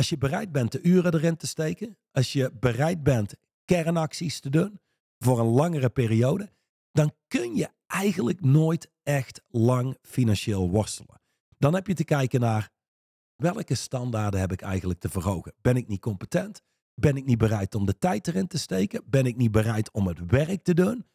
[0.00, 4.50] als je bereid bent de uren erin te steken, als je bereid bent kernacties te
[4.50, 4.80] doen
[5.18, 6.52] voor een langere periode,
[6.92, 11.20] dan kun je eigenlijk nooit echt lang financieel worstelen.
[11.58, 12.70] Dan heb je te kijken naar
[13.36, 15.54] welke standaarden heb ik eigenlijk te verhogen.
[15.60, 16.62] Ben ik niet competent?
[16.94, 19.02] Ben ik niet bereid om de tijd erin te steken?
[19.06, 21.06] Ben ik niet bereid om het werk te doen?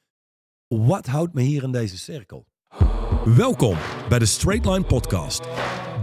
[0.68, 2.46] Wat houdt me hier in deze cirkel?
[3.26, 3.78] Welkom
[4.10, 5.44] bij de Straight Line Podcast.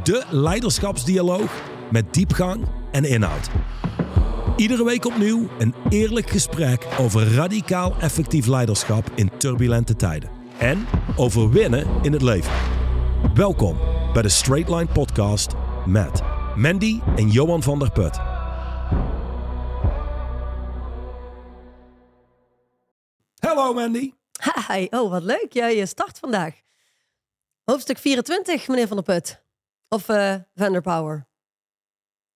[0.03, 3.51] De leiderschapsdialoog met diepgang en inhoud.
[4.57, 10.31] Iedere week opnieuw een eerlijk gesprek over radicaal effectief leiderschap in turbulente tijden.
[10.59, 10.87] En
[11.17, 12.53] over winnen in het leven.
[13.35, 13.79] Welkom
[14.13, 15.53] bij de Straight Line Podcast
[15.87, 16.23] met
[16.57, 18.17] Mandy en Johan van der Put.
[23.39, 24.13] Hallo Mandy.
[24.69, 25.47] Hi, oh wat leuk.
[25.49, 26.55] Jij je start vandaag.
[27.65, 29.43] Hoofdstuk 24, meneer Van der Put.
[29.89, 31.31] Of uh, Van der Power.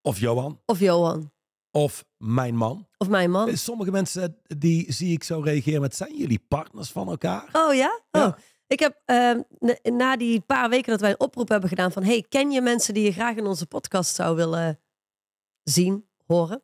[0.06, 0.60] Of Johan.
[0.66, 1.32] Of Johan.
[1.70, 2.88] Of mijn man.
[2.98, 3.56] Of mijn man.
[3.56, 7.48] Sommige mensen die zie ik zo reageren met zijn jullie partners van elkaar?
[7.52, 8.00] Oh ja?
[8.10, 8.26] Ja.
[8.26, 8.32] Oh.
[8.66, 9.40] Ik heb uh,
[9.82, 12.94] na die paar weken dat wij een oproep hebben gedaan van hey, ken je mensen
[12.94, 14.80] die je graag in onze podcast zou willen
[15.62, 16.62] zien, horen?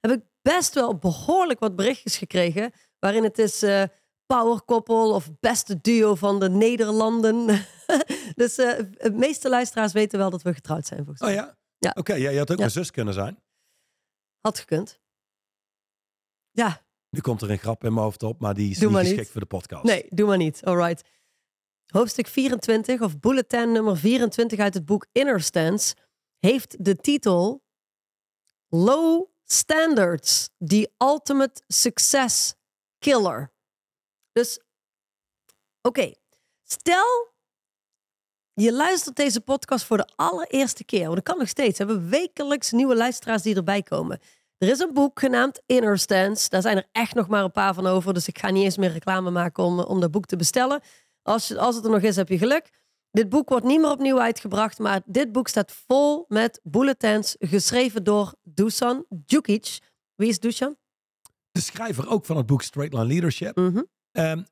[0.00, 3.82] Heb ik best wel behoorlijk wat berichtjes gekregen waarin het is uh,
[4.26, 7.46] powerkoppel of beste duo van de Nederlanden.
[8.34, 11.36] dus uh, de meeste luisteraars weten wel dat we getrouwd zijn volgens Oh mij.
[11.36, 11.56] ja?
[11.82, 11.92] Ja.
[11.94, 12.62] Oké, ja, je had ook Ja.
[12.62, 13.42] mijn zus kunnen zijn.
[14.40, 15.00] Had gekund.
[16.50, 18.98] Ja, Nu komt er een grap in mijn hoofd op, maar die is Doe niet
[18.98, 19.30] geschikt niet.
[19.30, 19.84] voor de podcast.
[19.84, 20.64] Nee, doe maar niet.
[20.64, 21.08] Alright.
[21.86, 25.94] Hoofdstuk 24 of bulletin nummer 24 uit het boek Inner Stance
[26.38, 27.64] heeft de titel
[28.68, 32.54] Low Standards, the Ultimate Success
[32.98, 33.52] Killer.
[34.32, 34.60] Dus,
[35.82, 36.14] oké,
[36.62, 37.31] stel
[38.62, 41.78] je luistert deze podcast voor de allereerste keer, want dat kan nog steeds.
[41.78, 44.20] We hebben wekelijks nieuwe luisteraars die erbij komen.
[44.58, 46.48] Er is een boek genaamd Inner Stance.
[46.48, 48.14] Daar zijn er echt nog maar een paar van over.
[48.14, 50.80] Dus ik ga niet eens meer reclame maken om, om dat boek te bestellen.
[51.22, 52.70] Als, je, als het er nog is, heb je geluk.
[53.10, 54.78] Dit boek wordt niet meer opnieuw uitgebracht.
[54.78, 57.36] Maar dit boek staat vol met bulletins.
[57.38, 59.78] Geschreven door Dusan Djukic.
[60.14, 60.76] Wie is Dusan?
[61.50, 63.56] De schrijver ook van het boek Straight Line Leadership.
[64.12, 64.42] Ehm,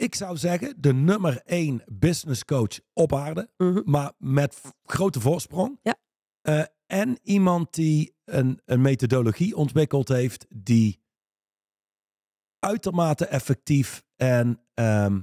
[0.00, 3.50] ik zou zeggen, de nummer één business coach op aarde.
[3.56, 3.80] mhm.
[3.84, 5.78] Maar met grote voorsprong.
[5.82, 5.96] Ja.
[6.40, 11.02] Eh, en iemand die een, een methodologie ontwikkeld heeft die
[12.58, 15.20] uitermate effectief en ehm,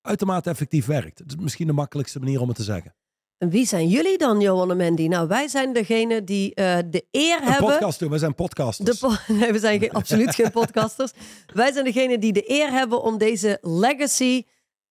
[0.00, 1.18] uitermate effectief werkt.
[1.18, 2.94] Dat is misschien de makkelijkste manier om het te zeggen.
[3.38, 5.06] En wie zijn jullie dan, Johan en Mandy?
[5.06, 7.70] Nou, wij zijn degene die eh, de eer Een hebben...
[7.70, 9.00] podcast doen, we zijn podcasters.
[9.00, 11.12] De po- nee, we zijn geen, absoluut geen podcasters.
[11.54, 14.44] Wij zijn degene die de eer hebben om deze legacy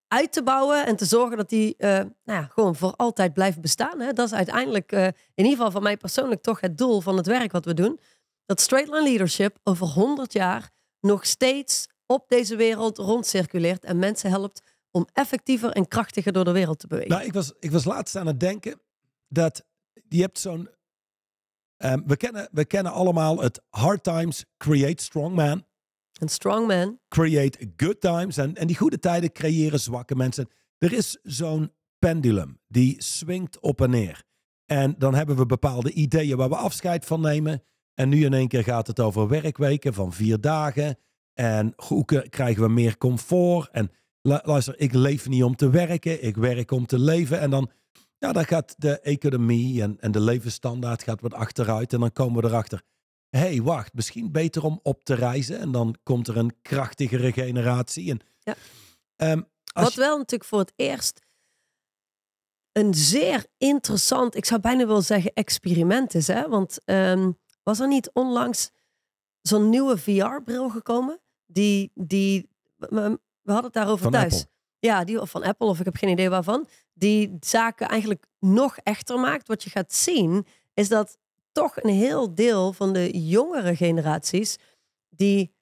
[0.07, 3.61] uit te bouwen en te zorgen dat die eh, nou ja, gewoon voor altijd blijft
[3.61, 3.99] bestaan.
[3.99, 4.13] Hè?
[4.13, 7.27] Dat is uiteindelijk, eh, in ieder geval van mij persoonlijk, toch het doel van het
[7.27, 7.99] werk wat we doen.
[8.45, 10.69] Dat Straight Line Leadership over 100 jaar
[10.99, 14.61] nog steeds op deze wereld rondcirculeert en mensen helpt
[14.97, 17.11] om effectiever en krachtiger door de wereld te bewegen.
[17.11, 18.79] Nou, ik was, ik was laatst aan het denken
[19.27, 19.65] dat
[20.09, 20.69] je hebt zo'n.
[21.77, 25.65] ehm, we, kennen, we kennen allemaal het hard times create strong man,
[26.19, 26.99] Een strong man.
[27.07, 28.37] create good times.
[28.37, 30.49] En, en die goede tijden creëren zwakke mensen.
[30.77, 34.23] Er is zo'n pendulum die swingt op en neer.
[34.65, 37.63] En dan hebben we bepaalde ideeën waar we afscheid van nemen.
[37.93, 40.97] En nu in één keer gaat het over werkweken van vier dagen.
[41.33, 43.69] En hoe krijgen we meer comfort?
[43.71, 43.91] En
[44.27, 47.39] luister, ik leef niet om te werken, ik werk om te leven.
[47.39, 47.71] En dan,
[48.17, 51.93] ja, dan gaat de economie en, en de levensstandaard gaat wat achteruit.
[51.93, 52.81] En dan komen we erachter.
[53.29, 55.59] Hé, hey, wacht, misschien beter om op te reizen.
[55.59, 58.09] En dan komt er een krachtigere generatie.
[58.11, 58.55] En, Ja.
[59.15, 59.41] Ehm,
[59.73, 61.25] als Wat wel natuurlijk voor het eerst
[62.77, 66.27] een zeer interessant, ik zou bijna willen zeggen, experiment is.
[66.27, 66.47] Hè?
[66.47, 67.31] Want ehm,
[67.63, 68.71] was er niet onlangs
[69.41, 71.19] zo'n nieuwe VR-bril gekomen?
[71.45, 72.49] Die, die,
[73.47, 74.33] we, hadden het daarover Van thuis.
[74.33, 74.49] Apple.
[74.79, 76.67] Ja, die of van Apple, of ik heb geen idee waarvan.
[76.93, 79.47] Die zaken eigenlijk nog echter maakt.
[79.47, 81.17] Wat je gaat zien, is dat
[81.51, 84.57] toch een heel deel van de jongere generaties,
[85.09, 85.55] die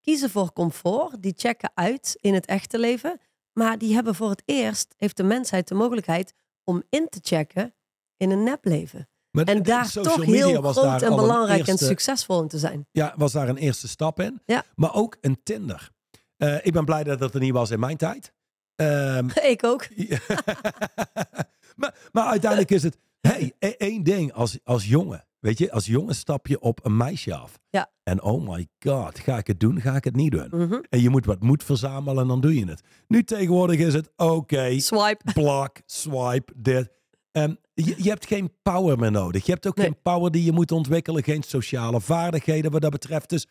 [0.00, 3.20] kiezen voor comfort, die checken uit in het echte leven.
[3.52, 7.74] Maar die hebben voor het eerst, heeft de mensheid de mogelijkheid om in te checken
[8.16, 9.08] in een nepleven.
[9.30, 12.86] maar En daar toch media heel groot en belangrijk en succesvol in te zijn.
[12.92, 14.42] Ja, was daar een eerste stap in.
[14.44, 14.64] Ja.
[14.74, 15.90] Maar ook een Tinder.
[16.38, 18.32] Eh, ik ben blij dat dat er niet was in mijn tijd.
[18.74, 19.86] Ehm, Ik ook.
[21.76, 25.26] maar, maar uiteindelijk is het, hey, e- één ding als, als jongen.
[25.38, 27.58] Weet je, als jongen stap je op een meisje af.
[27.70, 27.90] Ja.
[28.02, 30.48] En oh my god, ga ik het doen, ga ik het niet doen.
[30.50, 30.80] Mhm.
[30.88, 32.82] En je moet wat moed verzamelen en dan doe je het.
[33.08, 35.32] Nu tegenwoordig is het, oké, Swipe.
[35.32, 36.90] blok, swipe, dit.
[37.32, 39.46] En Je, je hebt geen power meer nodig.
[39.46, 39.86] Je hebt ook Nee.
[39.86, 41.22] geen power die je moet ontwikkelen.
[41.22, 43.28] Geen sociale vaardigheden wat dat betreft.
[43.28, 43.46] Dus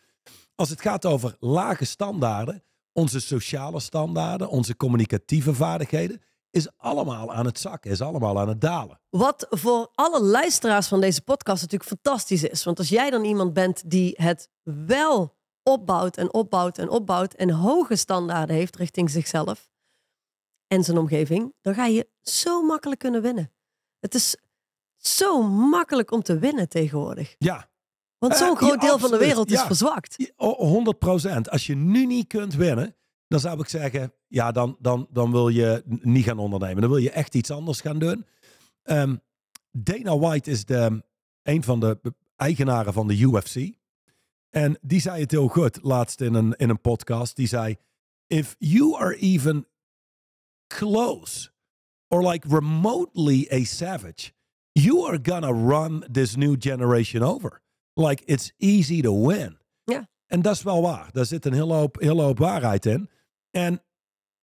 [0.54, 2.62] als het gaat over lage standaarden,
[2.98, 8.60] onze sociale standaarden, onze communicatieve vaardigheden, is allemaal aan het zakken, is allemaal aan het
[8.60, 9.00] dalen.
[9.10, 12.64] Wat voor alle luisteraars van deze podcast natuurlijk fantastisch is.
[12.64, 17.50] Want als jij dan iemand bent die het wel opbouwt en opbouwt en opbouwt en
[17.50, 19.68] hoge standaarden heeft richting zichzelf
[20.66, 23.52] en zijn omgeving, dan ga je zo makkelijk kunnen winnen.
[23.98, 24.36] Het is
[24.96, 27.34] zo makkelijk om te winnen tegenwoordig.
[27.38, 27.70] Ja,
[28.18, 29.66] Want Eh, zo'n ja, groot deel van de wereld is Ja.
[29.66, 30.32] verzwakt.
[30.36, 31.50] 100 procent.
[31.50, 32.96] Als je nu niet kunt winnen,
[33.28, 36.80] dan zou ik zeggen, ja, dan, dan, dan wil je niet gaan ondernemen.
[36.80, 38.26] Dan wil je echt iets anders gaan doen.
[38.82, 39.16] Ehm,
[39.70, 41.04] Dana White is de,
[41.42, 41.98] een van de
[42.36, 43.76] eigenaren van de UFC.
[44.50, 47.36] En die zei het heel goed laatst in een, in een podcast.
[47.36, 47.76] Die zei,
[48.26, 49.66] if you are even
[50.66, 51.48] close
[52.08, 54.32] or like remotely a savage,
[54.72, 57.60] you are gonna run this new generation over.
[58.06, 59.58] Like it's easy to win.
[59.84, 60.08] Ja.
[60.26, 61.08] En dat is wel waar.
[61.12, 63.10] Daar zit een hele hoop, hele hoop waarheid in.
[63.50, 63.82] En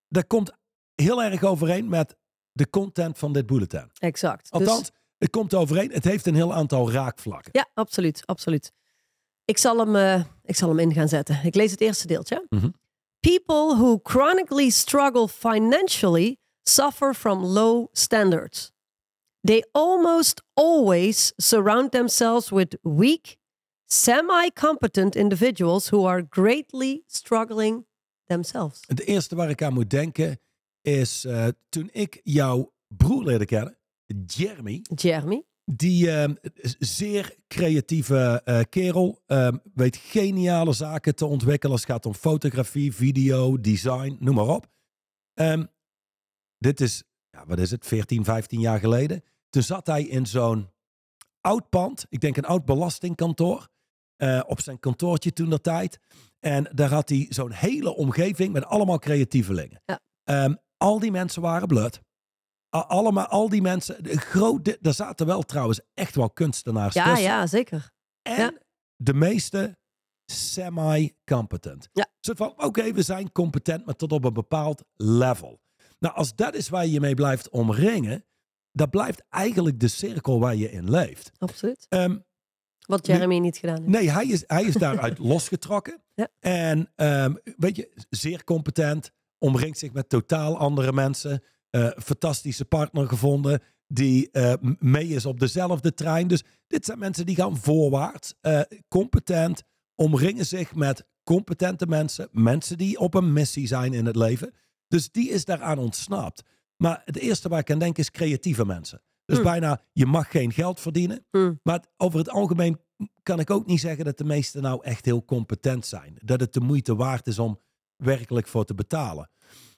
[0.07, 0.51] dat komt
[0.95, 2.15] heel erg overeen met
[2.51, 3.89] de content van dit bulletin.
[3.97, 4.41] Exact.
[4.41, 5.91] Dus- Althans, het komt overeen.
[5.91, 7.49] Het heeft een heel aantal raakvlakken.
[7.53, 8.71] ja, absoluut, absoluut.
[9.45, 11.39] Ik zal, hem, eh, ik zal hem in gaan zetten.
[11.43, 12.45] Ik lees het eerste deeltje.
[12.49, 12.69] Mhm.
[13.19, 18.71] People who chronically struggle financially suffer from low standards.
[19.41, 23.37] They almost always surround themselves with weak,
[23.85, 27.85] semi competent individuals who are greatly struggling
[28.25, 28.79] themselves.
[28.87, 30.39] Het eerste waar ik aan moet denken
[30.81, 33.77] is eh, toen ik jouw broer leerde kennen,
[34.25, 34.81] Jeremy.
[34.95, 35.43] Jeremy.
[35.71, 39.21] Die eh, is zeer creatieve eh, kerel.
[39.25, 44.47] eh, weet geniale zaken te ontwikkelen als het gaat om fotografie, video, design, noem maar
[44.47, 44.67] op.
[45.33, 45.65] Ehm,
[46.57, 49.23] dit is, ja, wat is het, 14, 15 jaar geleden.
[49.49, 50.69] Toen zat hij in zo'n
[51.41, 52.05] oud pand.
[52.09, 53.69] Ik denk een oud belastingkantoor.
[54.15, 55.99] Eh, op zijn kantoortje toen der tijd.
[56.39, 59.81] En daar had hij zo'n hele omgeving met allemaal creatievelingen.
[59.85, 59.99] Ja.
[60.23, 62.01] Ehm, al die mensen waren blut.
[62.69, 63.97] Allemaal, al die mensen.
[64.17, 67.23] Grote, er zaten wel trouwens echt wel kunstenaars Ja, tussen.
[67.23, 67.91] ja, zeker.
[68.21, 68.53] En ja.
[68.95, 69.77] de meeste
[70.31, 71.89] semi-competent.
[71.93, 72.07] Ja.
[72.21, 75.59] Van, oké, we zijn competent, maar tot op een bepaald level.
[75.99, 78.25] Nou, als dat is waar je mee blijft omringen,
[78.71, 81.31] dat blijft eigenlijk de cirkel waar je in leeft.
[81.37, 81.85] Absoluut.
[81.89, 82.17] Ehm,
[82.85, 83.87] Wat Jeremy niet gedaan heeft.
[83.89, 86.01] Nee, hij is, hij is daaruit losgetrokken.
[86.15, 86.27] Ja.
[86.39, 89.11] En ehm, weet je, zeer competent.
[89.37, 91.43] Omringt zich met totaal andere mensen.
[91.69, 93.61] eh, fantastische partner gevonden.
[93.87, 96.27] Die eh, mee is op dezelfde trein.
[96.27, 98.33] Dus dit zijn mensen die gaan voorwaarts.
[98.41, 99.63] eh, competent.
[99.95, 102.27] Omringen zich met competente mensen.
[102.31, 104.53] Mensen die op een missie zijn in het leven.
[104.87, 106.43] Dus die is daaraan ontsnapt.
[106.77, 109.01] Maar het eerste waar ik aan denk is creatieve mensen.
[109.25, 109.43] Dus Hm.
[109.43, 111.25] bijna, je mag geen geld verdienen.
[111.31, 111.53] Hm.
[111.63, 112.79] Maar het- over het algemeen
[113.23, 116.17] kan ik ook niet zeggen dat de meesten nou echt heel competent zijn.
[116.23, 117.61] Dat het de moeite waard is om
[117.95, 119.29] werkelijk voor te betalen.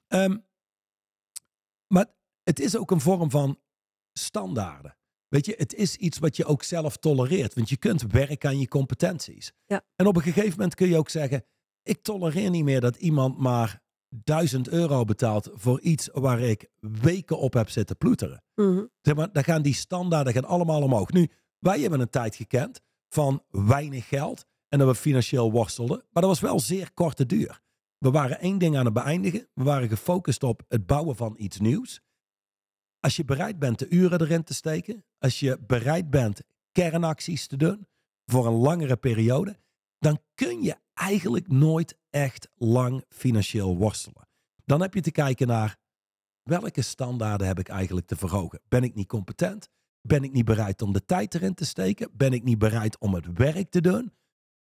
[0.07, 0.37] Ehm,
[1.93, 2.05] maar
[2.43, 3.59] het is ook een vorm van
[4.13, 4.97] standaarden.
[5.27, 7.53] Weet je, het is iets wat je ook zelf tolereert.
[7.53, 9.53] Want je kunt werken aan je competenties.
[9.65, 9.85] Ja.
[9.95, 11.45] En op een gegeven moment kun je ook zeggen:
[11.83, 13.81] ik tolereer niet meer dat iemand maar
[14.23, 18.43] 1000 euro betaalt voor iets waar ik weken op heb zitten ploeteren.
[19.01, 21.11] Zeg maar, dan gaan die standaarden gaan allemaal omhoog.
[21.11, 21.29] Nu,
[21.59, 25.97] wij hebben een tijd gekend van weinig geld en dat we financieel worstelden.
[25.97, 27.61] Maar dat was wel zeer korte duur.
[27.97, 29.47] We waren één ding aan het beëindigen.
[29.53, 32.01] We waren gefocust op het bouwen van iets nieuws.
[32.99, 37.57] Als je bereid bent de uren erin te steken, als je bereid bent kernacties te
[37.57, 37.87] doen
[38.25, 39.59] voor een langere periode,
[39.99, 44.27] dan kun je eigenlijk nooit echt lang financieel worstelen.
[44.65, 45.77] Dan heb je te kijken naar
[46.43, 48.61] welke standaarden heb ik eigenlijk te verhogen?
[48.67, 49.69] Ben ik niet competent?
[50.01, 52.09] Ben ik niet bereid om de tijd erin te steken?
[52.13, 54.13] Ben ik niet bereid om het werk te doen?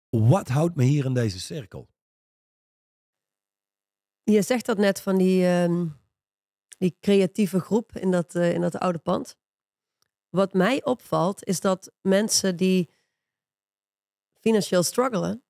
[0.09, 1.89] Wat houdt me hier in deze cirkel?
[4.23, 5.87] Je zegt dat net van die, ehm,
[6.77, 9.37] die creatieve groep in dat, eh, in dat oude pand.
[10.29, 12.89] Wat mij opvalt is dat mensen die
[14.39, 15.43] financieel struggelen,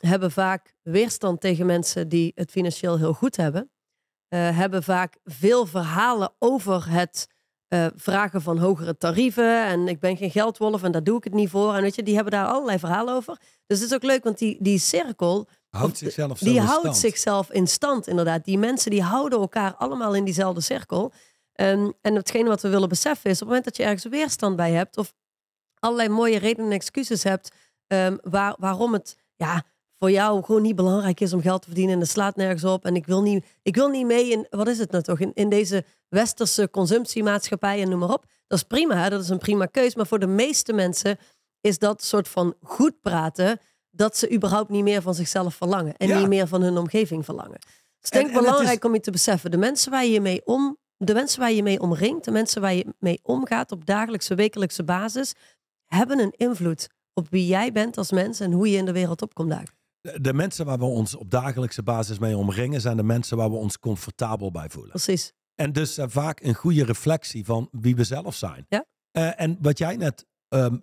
[0.00, 3.70] hebben vaak weerstand tegen mensen die het financieel heel goed hebben.
[4.28, 7.26] Eh, hebben vaak veel verhalen over het
[7.68, 9.64] eh, vragen van hogere tarieven.
[9.66, 11.74] En ik ben geen geldwolf en daar doe ik het niet voor.
[11.74, 13.40] En weet je, die hebben daar allerlei verhalen over.
[13.66, 16.96] Dus het is ook leuk, want die, die cirkel Houdt Of- zichzelf die houdt stand.
[16.96, 18.44] zichzelf in stand, inderdaad.
[18.44, 21.12] Die mensen die houden elkaar allemaal in diezelfde cirkel.
[21.52, 24.56] Ehm, en hetgene wat we willen beseffen is, op het moment dat je ergens weerstand
[24.56, 25.12] bij hebt, of
[25.78, 27.50] allerlei mooie redenen en excuses hebt,
[27.86, 29.64] ehm, waar, waarom het ja,
[29.98, 32.84] voor jou gewoon niet belangrijk is om geld te verdienen en het slaat nergens op.
[32.84, 35.30] En ik wil niet, ik wil niet mee in, wat is het nou toch, in,
[35.34, 38.24] in deze westerse consumptiemaatschappij en noem maar op.
[38.46, 39.10] Dat is prima, hè?
[39.10, 39.94] dat is een prima keus.
[39.94, 41.18] Maar voor de meeste mensen
[41.60, 45.96] is dat soort van goed praten dat ze überhaupt niet meer van zichzelf verlangen.
[45.96, 46.18] En Ja.
[46.18, 47.58] niet meer van hun omgeving verlangen.
[48.00, 49.50] Dus En- denk en belangrijk is- om je te beseffen.
[49.50, 52.74] De mensen waar je mee om, de mensen waar je mee omringt, de mensen waar
[52.74, 55.34] je mee omgaat op dagelijkse, wekelijkse basis,
[55.86, 59.22] hebben een invloed op wie jij bent als mens en hoe je in de wereld
[59.22, 59.76] opkomt dagen.
[60.20, 63.56] De, mensen waar we ons op dagelijkse basis mee omringen, zijn de mensen waar we
[63.56, 64.90] ons comfortabel bij voelen.
[64.90, 65.32] Precies.
[65.54, 68.66] En dus eh, vaak een goede reflectie van wie we zelf zijn.
[68.68, 68.84] Ja.
[69.10, 70.76] Eh, en wat jij net ehm,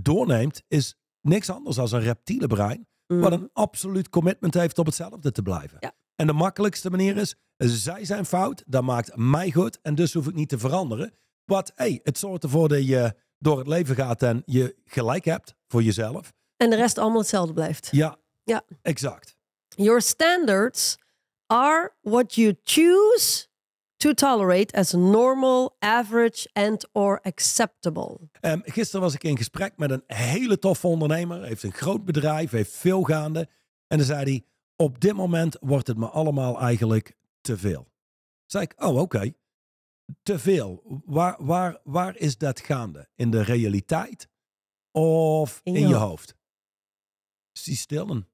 [0.00, 2.86] doorneemt, is niks anders dan een reptiele brein.
[3.06, 3.32] Wat Mhm.
[3.32, 5.76] een absoluut commitment heeft op hetzelfde te blijven.
[5.80, 5.92] Ja.
[6.16, 10.26] En de makkelijkste manier is, zij zijn fout, dat maakt mij goed en dus hoef
[10.28, 11.12] ik niet te veranderen.
[11.44, 15.54] Wat, hey, het zorgt ervoor dat je door het leven gaat en je gelijk hebt
[15.68, 16.32] voor jezelf.
[16.56, 17.88] En de rest allemaal hetzelfde blijft.
[17.90, 18.62] Ja, Ja.
[18.82, 19.36] exact.
[19.68, 20.98] Your standards
[21.46, 23.46] are what you choose
[23.96, 28.18] to tolerate as normal, average and or acceptable.
[28.40, 31.42] Ehm, gisteren was ik in gesprek met een hele toffe ondernemer.
[31.44, 33.48] Heeft een groot bedrijf, heeft veel gaande.
[33.86, 34.44] En dan zei hij,
[34.76, 37.88] op dit moment wordt het me allemaal eigenlijk te veel.
[38.46, 39.32] Zei ik, oh oké,
[40.22, 40.82] te veel.
[41.04, 43.08] Waar, waar, waar is dat gaande?
[43.14, 44.28] In de realiteit
[44.92, 46.34] of In je hoofd.
[47.58, 48.28] Zie stillen.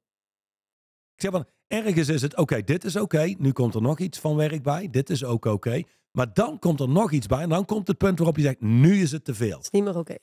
[1.15, 3.35] Ik zeg van, ergens is het, oké, dit is oké.
[3.39, 4.91] Nu komt er nog iets van werk bij.
[4.91, 5.83] Dit is ook oké.
[6.11, 7.43] Maar dan komt er nog iets bij.
[7.43, 9.51] En dan komt het punt waarop je zegt, nu is het te veel.
[9.51, 10.17] Dat is niet meer oké.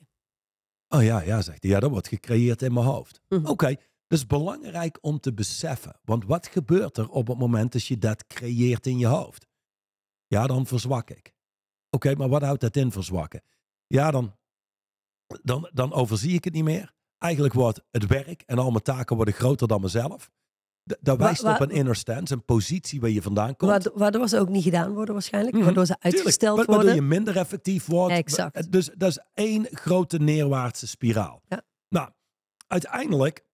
[0.88, 1.70] Oh ja, ja, zegt hij.
[1.70, 3.20] Ja, dat wordt gecreëerd in mijn hoofd.
[3.28, 3.46] Mhm.
[3.46, 3.66] Oké,
[4.06, 6.00] dat is belangrijk om te beseffen.
[6.04, 9.46] Want wat gebeurt er op het moment dat je dat creëert in je hoofd?
[10.26, 11.34] Ja, dan verzwak ik.
[11.90, 13.42] Oké, maar wat houdt dat in, verzwakken?
[13.86, 14.36] Ja, dan,
[15.42, 16.94] dan, dan overzie ik het niet meer.
[17.18, 20.30] Eigenlijk wordt het werk en al mijn taken worden groter dan mezelf.
[21.00, 23.70] Dat wijst wa- op een inner stance, een positie waar je vandaan komt.
[23.70, 25.54] Waardoor, waardoor ze ook niet gedaan worden waarschijnlijk.
[25.54, 25.64] Mhm.
[25.64, 26.94] Waardoor ze uitgesteld wa- waardoor worden.
[26.94, 28.14] je minder effectief wordt.
[28.14, 28.72] Exact.
[28.72, 31.42] Dus dat is één grote neerwaartse spiraal.
[31.48, 31.62] Ja.
[31.88, 32.08] Nou,
[32.66, 33.44] uiteindelijk,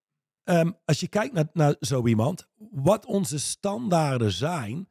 [0.45, 4.89] ehm, als je kijkt naar, naar zo iemand, wat onze standaarden zijn,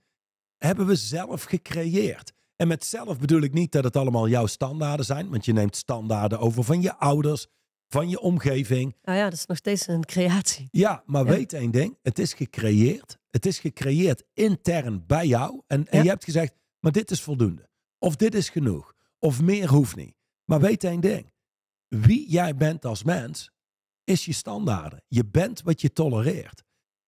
[0.57, 2.33] hebben we zelf gecreëerd.
[2.55, 5.75] En met zelf bedoel ik niet dat het allemaal jouw standaarden zijn, want je neemt
[5.75, 7.47] standaarden over van je ouders,
[7.93, 8.95] van je omgeving.
[9.03, 10.67] Nou ja, dat is nog steeds een creatie.
[10.71, 11.31] Ja, maar Ja.
[11.31, 13.17] weet één ding, het is gecreëerd.
[13.29, 15.62] Het is gecreëerd intern bij jou.
[15.67, 16.03] En, en Ja.
[16.03, 17.69] je hebt gezegd, maar dit is voldoende.
[18.00, 18.93] Of dit is genoeg.
[19.19, 20.15] Of meer hoeft niet.
[20.45, 21.31] Maar weet één ding.
[21.88, 23.51] Wie jij bent als mens,
[24.03, 25.03] is je standaarden.
[25.07, 26.63] Je bent wat je tolereert.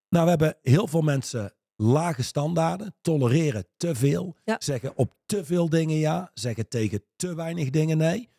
[0.10, 4.56] Nou, we hebben heel veel mensen lage standaarden, tolereren te veel, Ja.
[4.60, 8.30] zeggen op te veel dingen ja, zeggen tegen te weinig dingen nee.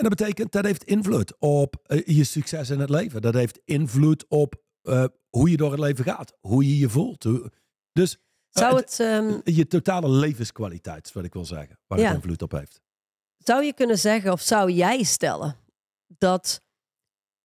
[0.00, 3.22] En dat betekent, dat heeft invloed op eh, je succes in het leven.
[3.22, 7.22] Dat heeft invloed op eh, hoe je door het leven gaat, hoe je je voelt.
[7.22, 7.50] Hoe-
[7.92, 12.06] dus eh, Zou, het- ehm, je totale levenskwaliteit, is wat ik wil zeggen, waar Ja.
[12.06, 12.80] het invloed op heeft.
[13.38, 15.56] zou je kunnen zeggen, of zou jij stellen,
[16.06, 16.60] dat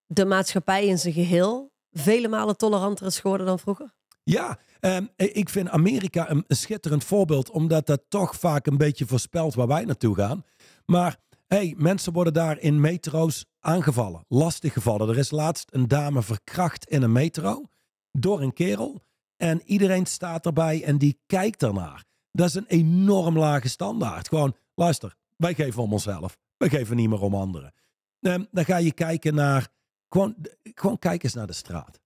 [0.06, 3.94] de maatschappij in zijn geheel vele malen toleranter is geworden dan vroeger?
[4.24, 9.06] Ja, ehm, ik vind Amerika een, een schitterend voorbeeld, omdat dat toch vaak een beetje
[9.06, 10.44] voorspelt waar wij naartoe gaan.
[10.86, 15.10] Maar hey, mensen worden daar in metro's aangevallen, lastiggevallen.
[15.10, 17.64] Er is laatst een dame verkracht in een metro
[18.12, 19.04] door een kerel.
[19.38, 22.06] En iedereen staat erbij en die kijkt ernaar.
[22.32, 24.28] Dat is een enorm lage standaard.
[24.28, 26.38] Gewoon, luister, wij geven om onszelf.
[26.58, 27.74] We geven niet meer om anderen.
[28.20, 29.68] Ehm, dan ga je kijken naar,
[30.10, 32.00] gewoon, gewoon kijk eens naar de straat.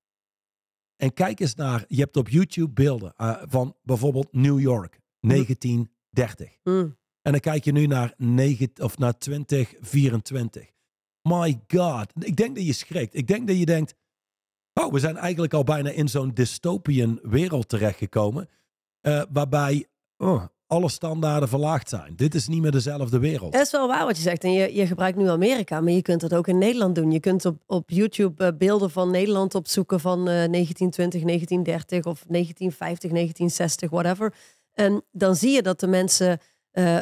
[0.96, 6.58] En kijk eens naar, je hebt op YouTube beelden eh, van bijvoorbeeld New York, 1930.
[6.64, 6.98] Hmm.
[7.30, 10.70] En dan kijk je nu naar, negen, of naar 2024.
[11.22, 13.16] My god, ik denk dat je schrikt.
[13.16, 13.94] Ik denk dat je denkt,
[14.74, 18.50] oh, we zijn eigenlijk al bijna in zo'n dystopian wereld terechtgekomen.
[19.02, 19.86] eh, waarbij
[20.18, 22.16] oh, alle standaarden verlaagd zijn.
[22.16, 23.54] Dit is niet meer dezelfde wereld.
[23.54, 24.44] Dat is wel waar wat je zegt.
[24.44, 27.12] En je, je gebruikt nu Amerika, maar je kunt dat ook in Nederland doen.
[27.12, 32.24] Je kunt op, op YouTube eh, beelden van Nederland opzoeken van eh, 1920, 1930 of
[32.28, 34.34] 1950, 1960, whatever.
[34.74, 36.40] En dan zie je dat de mensen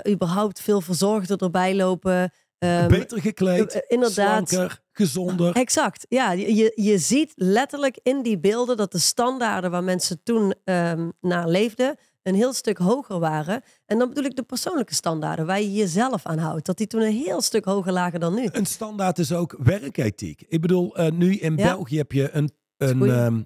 [0.09, 2.31] überhaupt veel verzorgder erbij lopen.
[2.57, 4.49] Ehm, Beter gekleed, eh, inderdaad.
[4.49, 5.55] slanker, gezonder.
[5.55, 6.31] Exact, ja.
[6.31, 11.47] Je, je- ziet letterlijk in die beelden dat de standaarden waar mensen toen ehm, naar
[11.47, 13.61] leefden een heel stuk hoger waren.
[13.85, 16.65] En dan bedoel ik de persoonlijke standaarden waar je jezelf aan houdt.
[16.65, 18.47] Dat die toen een heel stuk hoger lagen dan nu.
[18.51, 20.43] Een standaard is ook werkethiek.
[20.47, 21.63] Ik bedoel, eh, nu in Ja.
[21.75, 23.41] België heb je een, een, ehm,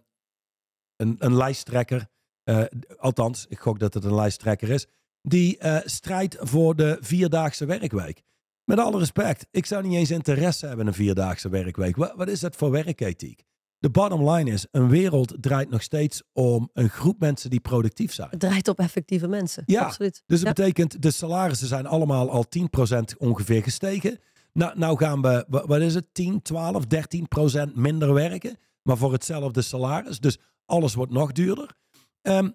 [0.95, 2.09] een, een lijsttrekker.
[2.43, 2.63] eh,
[2.97, 4.85] althans, ik gok dat het een lijsttrekker is.
[5.21, 8.21] Die eh, strijdt voor de vierdaagse werkweek.
[8.63, 11.95] Met alle respect, ik zou niet eens interesse hebben in een vierdaagse werkweek.
[11.95, 13.43] Wat, wat is dat voor werkethiek?
[13.77, 18.13] de bottom line is, een wereld draait nog steeds om een groep mensen die productief
[18.13, 18.29] zijn.
[18.29, 19.63] Het draait op effectieve mensen.
[19.65, 20.23] Ja, Absoluut.
[20.25, 20.63] Dus dat Ja.
[20.63, 24.19] betekent, de salarissen zijn allemaal al 10% ongeveer gestegen.
[24.53, 28.57] Nou, nou gaan we, wa- wat is het, 10, 12, 13% minder werken.
[28.83, 30.19] Maar voor hetzelfde salaris.
[30.19, 31.69] Dus alles wordt nog duurder.
[32.21, 32.53] D-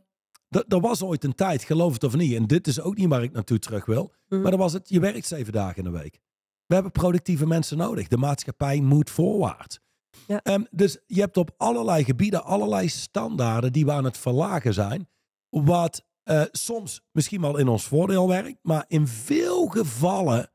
[0.69, 3.23] er was ooit een tijd, geloof het of niet, en dit is ook niet waar
[3.23, 4.13] ik naartoe terug wil.
[4.29, 4.41] Mhm.
[4.41, 6.21] Maar dan was het, je werkt zeven dagen in de week.
[6.67, 8.09] We hebben productieve mensen nodig.
[8.09, 9.79] De maatschappij moet voorwaarts.
[10.27, 10.41] Ja.
[10.43, 15.09] Ehm, dus je hebt op allerlei gebieden allerlei standaarden die we aan het verlagen zijn.
[15.49, 20.51] Wat eh, soms misschien wel in ons voordeel werkt, maar in veel gevallen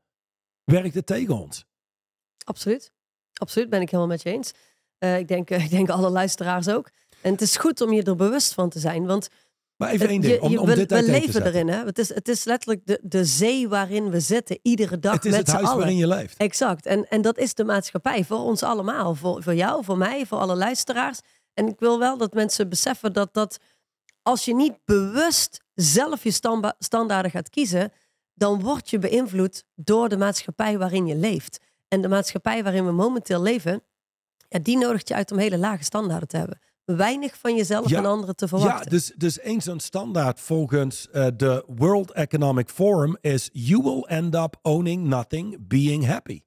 [0.64, 1.64] werkt het tegen ons.
[2.44, 2.92] Absoluut.
[3.32, 4.52] Absoluut, ben ik helemaal met je eens.
[4.98, 6.90] Eh, ik, denk, ik denk alle luisteraars ook.
[7.20, 9.06] En het is goed om je er bewust van te zijn.
[9.06, 9.28] Want
[9.76, 11.68] Maar even één het- ding, je- om, je- om we, dit we leven erin.
[11.68, 11.84] Hè?
[11.84, 15.30] Het, is, het is letterlijk de, de zee waarin we zitten, iedere dag Het is
[15.30, 15.78] met het huis allen.
[15.78, 16.36] waarin je leeft.
[16.36, 16.86] Exact.
[16.86, 19.14] En, en dat is de maatschappij voor ons allemaal.
[19.14, 21.20] Voor, voor jou, voor mij, voor alle luisteraars.
[21.54, 23.58] En ik wil wel dat mensen beseffen dat, dat
[24.22, 26.30] als je niet bewust zelf je
[26.78, 27.92] standaarden gaat kiezen,
[28.34, 31.58] dan word je beïnvloed door de maatschappij waarin je leeft.
[31.88, 33.82] En de maatschappij waarin we momenteel leven,
[34.48, 36.58] ja, die nodigt je uit om hele lage standaarden te hebben.
[36.84, 37.98] Weinig van jezelf Ja.
[37.98, 38.90] en anderen te Ja, verwachten.
[38.90, 44.34] dus, dus één zo'n standaard volgens eh, de World Economic Forum is you will end
[44.34, 46.40] up owning nothing, being happy.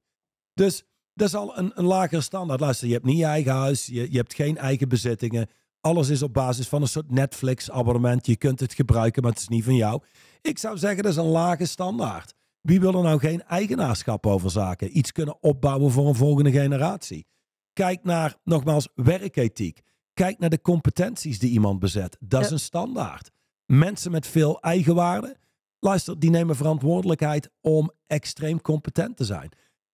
[0.54, 0.82] Dus
[1.14, 2.60] dat is al een, een lagere standaard.
[2.60, 5.48] Luister, je hebt niet je eigen huis, je, je hebt geen eigen bezittingen.
[5.80, 8.26] Alles is op basis van een soort Netflix-abonnement.
[8.26, 10.02] Je kunt het gebruiken, maar het is niet van jou.
[10.42, 12.34] Ik zou zeggen, dat is een lage standaard.
[12.60, 14.98] Wie wil er nou geen eigenaarschap over zaken?
[14.98, 17.26] Iets kunnen opbouwen voor een volgende generatie.
[17.72, 19.80] Kijk naar, nogmaals, werkethiek.
[20.16, 22.16] Kijk naar de competenties die iemand bezet.
[22.20, 22.52] Dat is Ja.
[22.52, 23.30] een standaard.
[23.66, 25.36] Mensen met veel eigenwaarde,
[25.78, 29.48] luister, die nemen verantwoordelijkheid om extreem competent te zijn.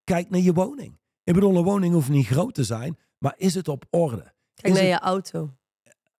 [0.04, 0.98] Kijk naar je woning.
[1.24, 4.32] Ik bedoel, een woning hoeft niet groot te zijn, maar is het op orde?
[4.54, 5.50] Kijk naar het- je auto.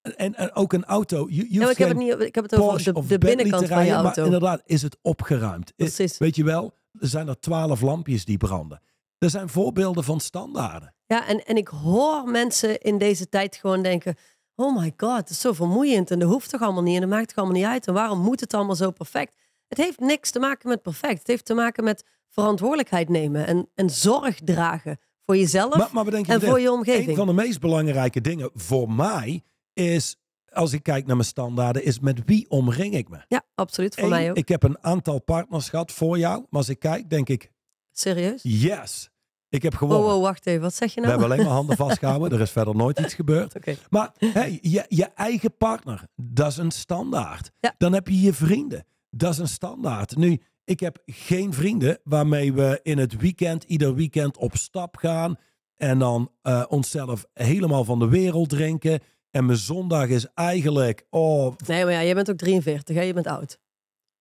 [0.02, 1.28] En, en ook een auto.
[1.30, 3.86] Je, je Ja, ik, heb het niet, ik heb het over de, de binnenkant van
[3.86, 4.04] je auto.
[4.22, 5.76] Maar inderdaad, is het opgeruimd?
[5.76, 6.18] Precies.
[6.18, 8.82] Weet je wel, er zijn er twaalf lampjes die branden.
[9.24, 10.94] Er zijn voorbeelden van standaarden.
[11.06, 14.16] Ja, en, en ik hoor mensen in deze tijd gewoon denken:
[14.56, 17.10] Oh my god, het is zo vermoeiend en dat hoeft toch allemaal niet en dat
[17.10, 19.34] maakt toch allemaal niet uit en waarom moet het allemaal zo perfect?
[19.68, 21.18] Het heeft niks te maken met perfect.
[21.18, 26.04] Het heeft te maken met verantwoordelijkheid nemen en, en zorg dragen voor jezelf Maar, maar
[26.04, 27.18] bedenk je en voor je Een omgeving.
[27.18, 29.44] van de meest belangrijke dingen voor mij
[29.74, 30.16] is,
[30.52, 33.18] als ik kijk naar mijn standaarden, is met wie omring ik me?
[33.28, 33.94] Ja, absoluut.
[33.96, 34.38] Voor Eén, mij ook.
[34.38, 37.52] Ik heb een aantal partners gehad voor jou, maar als ik kijk, denk ik,
[37.92, 38.40] Serieus?
[38.44, 39.10] yes,
[39.54, 40.14] ik heb gewonnen.
[40.14, 40.62] oh, wacht even.
[40.62, 41.20] Wat zeg je We nou?
[41.20, 43.56] hebben alleen maar handen vastgehouden, er is verder nooit iets gebeurd.
[43.90, 47.52] Maar hey, je, je eigen partner, dat is een standaard.
[47.60, 47.74] Ja.
[47.78, 50.16] Dan heb je je vrienden, dat is een standaard.
[50.16, 55.36] Nu, ik heb geen vrienden waarmee we in het weekend, ieder weekend op stap gaan.
[55.76, 59.00] En dan eh, onszelf helemaal van de wereld drinken.
[59.32, 63.02] En mijn zondag is eigenlijk, oh, Nee, maar ja, je bent ook 43, hè?
[63.02, 63.60] je bent oud.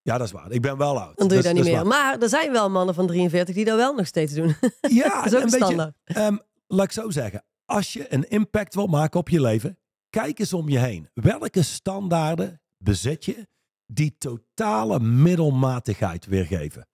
[0.02, 0.50] Ja dat is waar.
[0.50, 1.16] Ik ben wel oud.
[1.16, 1.86] Dan doe je dat niet meer.
[1.86, 4.56] Maar er zijn wel mannen van 43 die dat wel nog steeds doen.
[4.80, 5.94] Ja, dat is ook standaard.
[6.04, 6.36] Ehm,
[6.66, 7.44] laat ik zo zeggen.
[7.64, 9.78] Als je een impact wil maken op je leven,
[10.10, 11.08] kijk eens om je heen.
[11.14, 13.46] Welke standaarden bezet je
[13.86, 16.88] die totale middelmatigheid weergeven?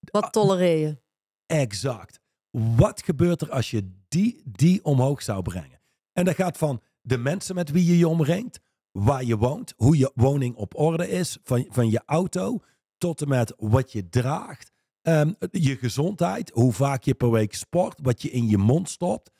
[0.00, 0.98] Wat tolereer je?
[1.46, 2.20] Exact.
[2.50, 5.80] Wat gebeurt er als je die, die omhoog zou brengen?
[6.12, 8.60] En dat gaat van de mensen met wie je je omringt,
[8.98, 12.58] waar je woont, hoe je woning op orde is, van, van je auto
[12.98, 17.98] tot en met wat je draagt, ehm, je gezondheid, hoe vaak je per week sport,
[18.02, 19.30] wat je in je mond stopt.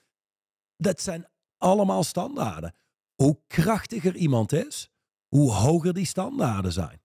[0.76, 1.26] Dat zijn
[1.58, 2.74] allemaal standaarden.
[3.14, 4.90] Hoe krachtiger iemand is,
[5.28, 7.00] hoe hoger die standaarden zijn.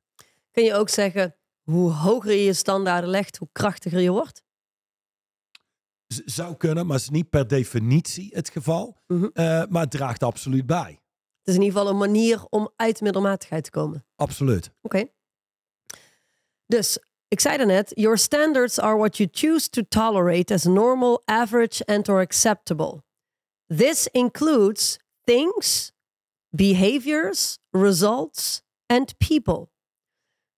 [0.52, 4.44] Kun je ook zeggen, hoe hoger je je standaarden legt, hoe krachtiger je wordt?
[6.08, 8.98] Z- zou kunnen, maar is niet per definitie het geval.
[9.08, 9.26] Mhm.
[9.34, 11.00] Eh, maar het draagt absoluut bij.
[11.50, 14.06] Is in ieder geval een manier om uit middelmatigheid te komen.
[14.16, 14.72] Absoluut.
[14.82, 15.06] Oké.
[16.66, 21.86] Dus, ik zei daarnet, your standards are what you choose to tolerate as normal, average
[21.86, 23.04] and or acceptable.
[23.68, 25.92] This includes things,
[26.50, 29.70] behaviors, results and people.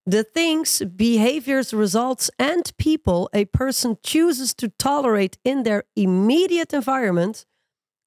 [0.09, 7.45] The things, behaviors, results and people a person chooses to tolerate in their immediate environment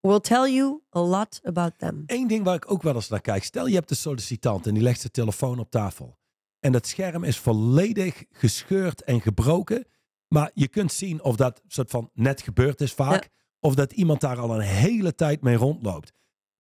[0.09, 2.03] will tell you a lot about them.
[2.07, 3.45] Eén ding waar ik ook wel eens naar kijk.
[3.45, 6.19] Stel je hebt een sollicitant en die legt zijn telefoon op tafel.
[6.61, 9.87] En dat scherm is volledig gescheurd en gebroken.
[10.29, 13.23] Maar je kunt zien of dat soort van net gebeurd is vaak.
[13.23, 13.29] Ja.
[13.61, 16.13] Of dat iemand daar al een hele tijd mee rondloopt.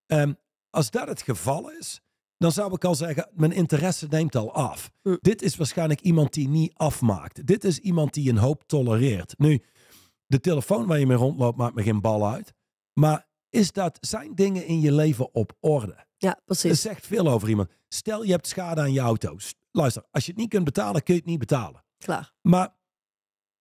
[0.06, 0.32] Ehm,
[0.70, 2.00] als dat het geval is,
[2.36, 4.90] dan zou ik al zeggen, mijn interesse neemt al af.
[5.02, 5.16] Hm.
[5.20, 7.46] Dit is waarschijnlijk iemand die niet afmaakt.
[7.46, 9.38] Dit is iemand die een hoop tolereert.
[9.38, 9.62] Nu,
[10.26, 12.54] de telefoon waar je mee rondloopt maakt me geen bal uit.
[12.92, 16.06] Maar is dat zijn dingen in je leven op orde.
[16.16, 16.80] Ja, Dat precies.
[16.80, 17.70] zegt veel over iemand.
[17.88, 19.36] Stel je hebt schade aan je auto.
[19.70, 21.84] Luister, als je het niet kunt betalen, kun je het niet betalen.
[21.98, 22.32] Klaar.
[22.40, 22.76] Maar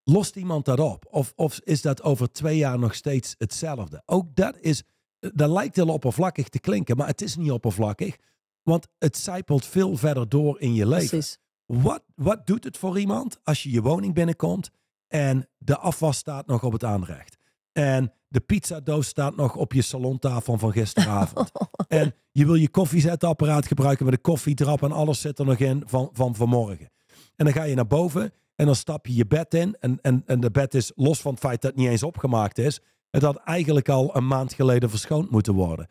[0.04, 1.06] lost iemand dat op?
[1.10, 4.02] Of, of is dat over twee jaar nog steeds hetzelfde?
[4.06, 4.84] Ook dat is,
[5.20, 8.16] dat lijkt heel oppervlakkig te klinken, maar het is niet oppervlakkig.
[8.64, 11.08] Want het zijpelt veel verder door in je leven.
[11.08, 11.38] Precies.
[11.66, 14.70] Wat, wat doet het voor iemand als je je woning binnenkomt
[15.08, 17.38] en de afwas staat nog op het aanrecht?
[17.74, 21.52] En de pizzadoos staat nog op je salontafel van gisteravond.
[21.88, 25.84] en je wil je koffiezetapparaat gebruiken met een koffiedrap en alles zit er nog in
[25.86, 26.92] van, van vanmorgen.
[27.36, 29.76] En dan ga je naar boven en dan stap je je bed in.
[29.80, 32.58] En, en, en de bed is los van het feit dat het niet eens opgemaakt
[32.58, 32.80] is.
[33.10, 35.90] Het had eigenlijk al een maand geleden verschoond moeten worden.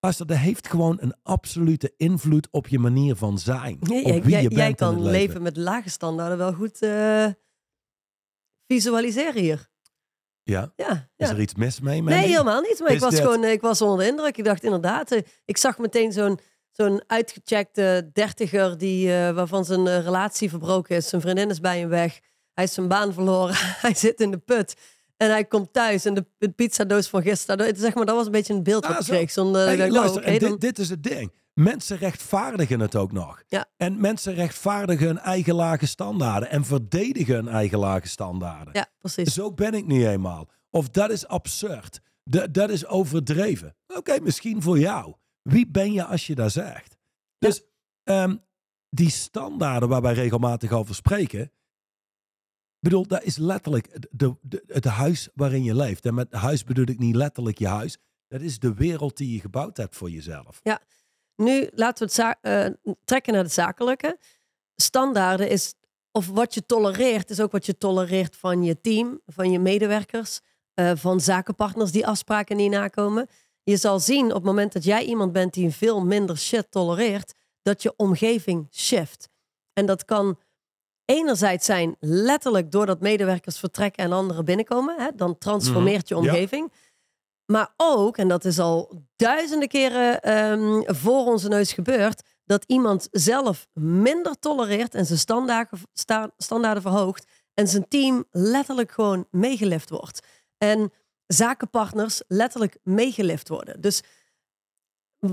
[0.00, 3.76] Luister, dat heeft gewoon een absolute invloed op je manier van zijn.
[3.80, 5.42] Nee, op jij, wie jij- je jij bent in kan het leven.
[5.42, 7.26] met lage standaarden wel goed eh,
[8.66, 9.68] visualiseren hier.
[10.52, 10.72] Ja?
[10.76, 12.02] Ja, Is er iets mis mee?
[12.02, 12.78] Nee, helemaal niet.
[12.80, 14.36] Maar ik was dit- gewoon eh, ik was onder de indruk.
[14.36, 16.38] Ik dacht inderdaad, eh, ik zag meteen zo'n
[16.70, 21.08] zo'n uitgecheckte dertiger die, eh, waarvan zijn relatie verbroken is.
[21.08, 22.18] Zijn vriendin is bij hem weg.
[22.54, 23.54] Hij is zijn baan verloren.
[23.86, 24.74] hij zit in de put.
[25.18, 27.58] En hij komt thuis en de, de pizzadoos van gisteren.
[27.66, 29.30] dat- Zeg maar, dat was een beetje een beeld wat Ah, ik kreeg.
[29.30, 31.32] Zonder, Hey, oh, dan- dit, dit is het ding.
[31.54, 33.42] Mensen rechtvaardigen het ook nog.
[33.46, 33.66] Ja.
[33.76, 36.50] En mensen rechtvaardigen hun eigen lage standaarden.
[36.50, 38.74] En verdedigen hun eigen lage standaarden.
[38.74, 39.34] ja, precies.
[39.34, 40.48] Zo ben ik nu eenmaal.
[40.70, 42.00] Of dat is absurd.
[42.24, 43.76] Dat, dat is overdreven.
[43.86, 45.14] Oké, misschien voor jou.
[45.42, 46.96] Wie ben je als je dat zegt?
[47.38, 47.62] Dus
[48.04, 48.36] ehm,
[48.90, 51.52] die standaarden waar wij regelmatig over spreken.
[52.80, 56.06] Bedoel, dat is letterlijk de, de, het huis waarin je leeft.
[56.06, 57.98] En met huis bedoel ik niet letterlijk je huis.
[58.28, 60.60] Dat is de wereld die je gebouwd hebt voor jezelf.
[61.36, 64.18] Nu laten we het eh, trekken naar het zakelijke.
[64.74, 65.74] Standaarden is,
[66.12, 70.40] of wat je tolereert, is ook wat je tolereert van je team, van je medewerkers,
[70.74, 73.26] eh, van zakenpartners die afspraken niet nakomen.
[73.62, 77.34] Je zal zien op het moment dat jij iemand bent die veel minder shit tolereert,
[77.62, 79.28] dat je omgeving shift.
[79.72, 80.38] En dat kan
[81.10, 84.94] enerzijds zijn letterlijk doordat medewerkers vertrekken en anderen binnenkomen.
[85.00, 85.08] Hè?
[85.16, 86.24] Dan transformeert je Mhm.
[86.24, 86.30] Ja.
[86.30, 86.72] omgeving.
[87.46, 93.08] Maar ook, en dat is al duizenden keren ehm, voor onze neus gebeurd, dat iemand
[93.10, 99.90] zelf minder tolereert en zijn standaarden, sta- standaarden verhoogt en zijn team letterlijk gewoon meegelift
[99.90, 100.26] wordt.
[100.58, 100.92] En
[101.26, 103.80] zakenpartners letterlijk meegelift worden.
[103.80, 104.02] Dus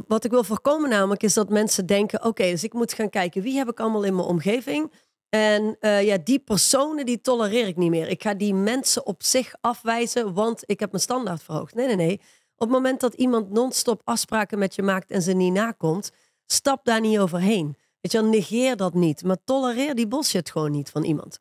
[0.07, 3.41] wat ik wil voorkomen namelijk is dat mensen denken, oké, dus ik moet gaan kijken
[3.41, 4.91] wie heb ik allemaal in mijn omgeving.
[5.35, 8.07] En eh, ja, die personen die tolereer ik niet meer.
[8.07, 11.73] Ik ga die mensen op zich afwijzen, want ik heb mijn standaard verhoogd.
[11.73, 12.21] Nee, nee, nee.
[12.55, 16.11] Op het moment dat iemand non-stop afspraken met je maakt en ze niet nakomt,
[16.45, 17.75] stap daar niet overheen.
[18.01, 19.23] Weet je, negeer dat niet.
[19.23, 21.39] Maar tolereer die bullshit gewoon niet van iemand.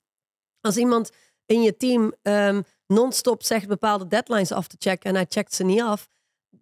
[0.61, 1.11] Als iemand
[1.47, 5.65] in je team ehm, non-stop zegt bepaalde deadlines af te checken en hij checkt ze
[5.65, 6.09] niet af.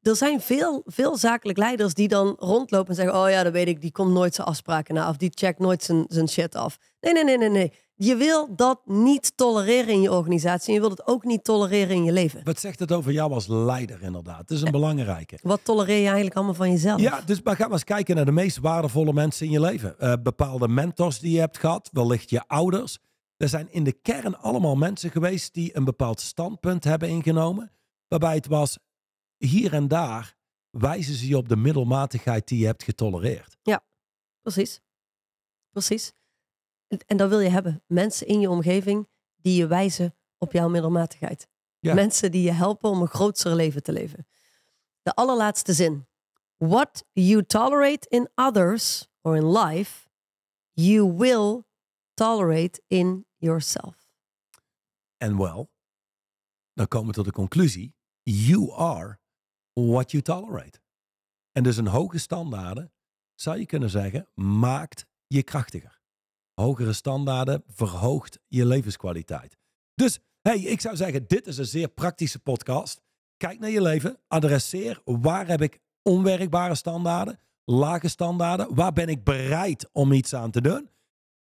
[0.03, 3.69] Er zijn veel, veel zakelijk leiders die dan rondlopen en zeggen: Oh ja, dat weet
[3.69, 6.79] ik, die komt nooit zijn afspraken na of die checkt nooit zijn, zijn shit af.
[7.01, 7.73] Nee, nee, nee, nee, nee.
[7.95, 10.69] Je wil dat niet tolereren in je organisatie.
[10.69, 12.41] En je wilt het ook niet tolereren in je leven.
[12.45, 14.39] Wat zegt het over jou als leider inderdaad?
[14.39, 15.39] Het is een belangrijke.
[15.43, 17.01] Wat tolereer je eigenlijk allemaal van jezelf?
[17.01, 19.99] Ja, dus maar ga maar eens kijken naar de meest waardevolle mensen in je leven.
[19.99, 22.99] Eh, bepaalde mentors die je hebt gehad, wellicht je ouders.
[23.37, 27.73] Er zijn in de kern allemaal mensen geweest die een bepaald standpunt hebben ingenomen.
[28.09, 28.79] Waarbij het was,
[29.45, 30.37] hier en daar
[30.71, 33.57] wijzen ze je op de middelmatigheid die je hebt getolereerd.
[34.43, 34.81] Precies.
[35.71, 36.13] Precies.
[36.87, 37.83] En, en dat wil je hebben.
[37.87, 41.49] Mensen in je omgeving die je wijzen op jouw middelmatigheid.
[41.79, 41.95] Ja.
[41.95, 44.27] Mensen die je helpen om een grootser leven te leven.
[45.03, 46.07] De allerlaatste zin.
[46.57, 50.09] What you tolerate in others or in life,
[50.73, 51.63] you will
[52.15, 54.11] tolerate in yourself.
[55.17, 55.71] En wel,
[56.73, 59.21] dan komen we tot de conclusie, you are
[59.73, 60.81] what you tolerate.
[61.53, 62.93] En dus een hoge standaarden,
[63.35, 66.01] zou je kunnen zeggen, maakt je krachtiger.
[66.55, 69.57] Hogere standaarden verhoogt je levenskwaliteit.
[69.95, 73.01] Dus, hey, ik zou zeggen, dit is een zeer praktische podcast.
[73.37, 79.25] Kijk naar je leven, adresseer waar heb ik onwerkbare standaarden, lage standaarden, waar ben ik
[79.25, 80.91] bereid om iets aan te doen.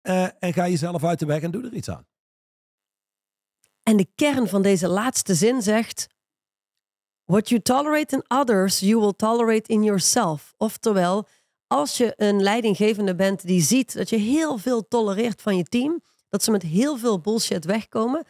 [0.01, 2.07] Eh, en ga jezelf uit de weg en doe er iets aan.
[3.83, 6.07] En de kern van deze laatste zin zegt:
[7.31, 10.55] What you tolerate in others, you will tolerate in yourself.
[10.57, 11.27] Oftewel,
[11.67, 16.03] als je een leidinggevende bent die ziet dat je heel veel tolereert van je team,
[16.29, 18.25] dat ze met heel veel bullshit wegkomen,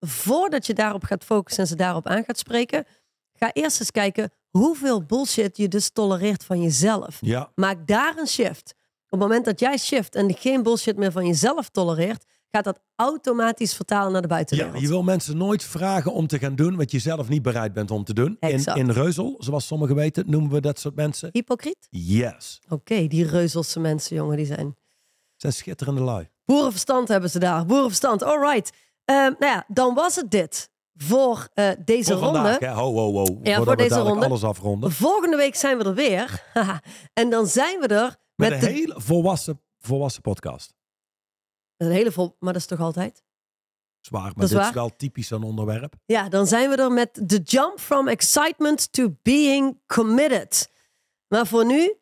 [0.00, 2.84] voordat je daarop gaat focussen en ze daarop aan gaat spreken,
[3.32, 7.18] ga eerst eens kijken hoeveel bullshit je dus tolereert van jezelf.
[7.20, 8.74] Ja, Maak daar een shift.
[9.04, 12.80] Op het moment dat jij shift en geen bullshit meer van jezelf tolereert, gaat dat
[12.96, 14.80] automatisch vertalen naar de Ja, buitenwereld.
[14.80, 17.90] je wil mensen nooit vragen om te gaan doen wat je zelf niet bereid bent
[17.90, 18.36] om te doen.
[18.40, 18.78] In, Exact.
[18.78, 21.28] in reuzel, zoals sommigen weten, noemen we dat soort mensen.
[21.32, 21.86] Hypocriet?
[21.90, 22.60] Yes.
[22.68, 24.76] Oké, die reuzelse mensen, jongen, die zijn.
[25.36, 26.28] Zijn schitterende lui.
[26.44, 27.66] Boerenverstand hebben ze daar.
[27.66, 28.72] Boerenverstand, alright.
[29.04, 32.38] nou ja, dan was het dit voor eh, deze Voor ronde.
[32.38, 32.68] vandaag, hè?
[32.72, 33.24] Ho, ho, ho.
[33.24, 34.26] Voordat voor deze ronde.
[34.26, 34.92] alles afronden.
[34.92, 36.42] Volgende week zijn we er weer.
[37.12, 40.74] en dan zijn we er Met, met, een de, hele volwassen, volwassen podcast.
[41.78, 42.36] Een hele vol.
[42.38, 43.22] Maar dat is toch altijd?
[44.00, 44.68] Zwaar, maar Dat is dit waar.
[44.68, 45.94] is wel typisch zo'n onderwerp.
[46.04, 50.70] Ja, dan zijn we er met The Jump from Excitement to Being Committed.
[51.28, 51.94] Maar voor nu,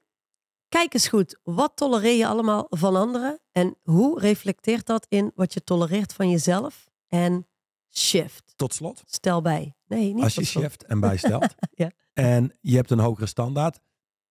[0.68, 1.38] kijk eens goed.
[1.42, 3.40] Wat tolereer je allemaal van anderen?
[3.52, 6.88] En hoe reflecteert dat in wat je tolereert van jezelf?
[7.08, 7.46] En
[7.90, 8.52] shift.
[8.56, 9.74] Tot slot, Stel bij.
[9.86, 11.90] Nee, niet als je shift en bijstelt Ja.
[12.12, 13.80] en je hebt een hogere standaard.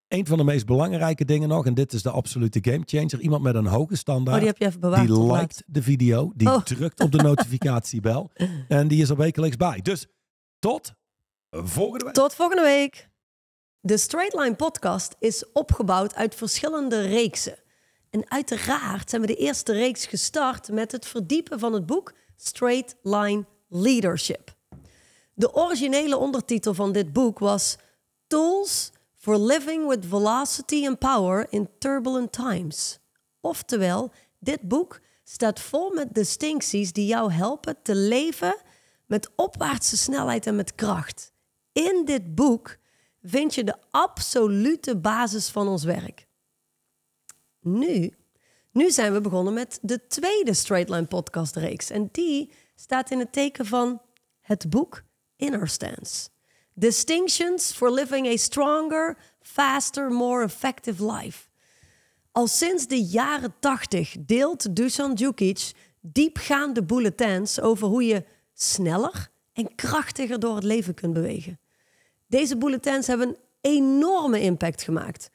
[0.07, 3.19] Een van de meest belangrijke dingen nog, en dit is de absolute gamechanger.
[3.19, 5.07] Iemand met een hoge Oh, standaard, die heb je even bewaard.
[5.07, 6.61] die tot liked de video, die Oh.
[6.63, 8.31] drukt op de notificatiebel
[8.67, 9.79] en die is er wekelijks bij.
[9.81, 10.07] Dus
[10.59, 10.93] tot
[11.49, 12.13] volgende week.
[12.13, 13.09] Tot volgende week.
[13.79, 17.57] De Straight Line podcast is opgebouwd uit verschillende reeksen.
[18.09, 22.95] En uiteraard zijn we de eerste reeks gestart met het verdiepen van het boek Straight
[23.01, 24.55] Line Leadership.
[25.33, 27.77] De originele ondertitel van dit boek was
[28.27, 28.91] Tools
[29.25, 32.99] for Living with Velocity and Power in Turbulent Times.
[33.41, 38.55] Oftewel, dit boek staat vol met distincties die jou helpen te leven
[39.05, 41.31] met opwaartse snelheid en met kracht.
[41.71, 42.77] In dit boek
[43.23, 46.27] vind je de absolute basis van ons werk.
[47.59, 48.13] Nu,
[48.71, 51.89] nu zijn we begonnen met de tweede Straight Line podcast reeks.
[51.89, 54.01] En die staat in het teken van
[54.41, 55.03] het boek
[55.35, 56.29] Inner Stance.
[56.77, 61.47] Distinctions for living a stronger, faster, more effective life.
[62.31, 69.75] Al sinds de jaren 80 deelt Dusan Djukic diepgaande bulletins over hoe je sneller en
[69.75, 71.59] krachtiger door het leven kunt bewegen.
[72.27, 75.29] Deze bulletins hebben een enorme impact gemaakt.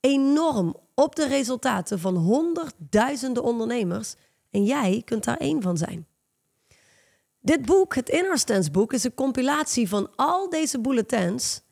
[0.00, 4.14] Enorm op de resultaten van honderdduizenden ondernemers.
[4.50, 6.06] En jij kunt daar één van zijn.
[7.44, 11.62] Dit boek, het Inner Stance boek, is een compilatie van al deze bulletins.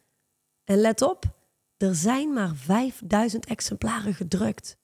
[0.64, 1.24] En let op,
[1.76, 4.76] er zijn maar 5000 exemplaren gedrukt.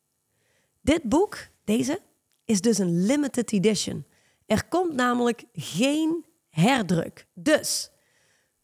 [0.80, 2.00] Dit boek, deze,
[2.44, 4.04] is dus een limited edition.
[4.46, 7.26] Er komt namelijk geen herdruk.
[7.34, 7.90] Dus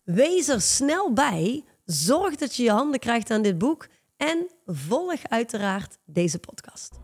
[0.02, 1.64] wees er snel bij.
[1.84, 3.86] Zorg dat je je handen krijgt aan dit boek.
[4.16, 7.03] En volg uiteraard deze podcast.